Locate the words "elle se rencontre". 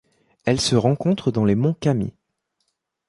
0.45-1.31